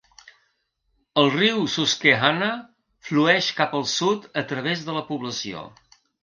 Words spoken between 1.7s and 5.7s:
Susquehanna flueix cap al sud a través de la població.